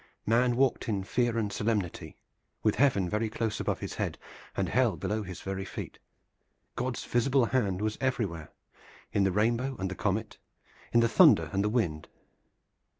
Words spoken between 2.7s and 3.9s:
Heaven very close above